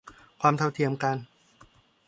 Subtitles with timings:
[0.41, 1.17] ความเท่าเทียมกัน